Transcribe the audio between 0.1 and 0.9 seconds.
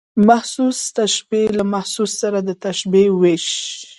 محسوس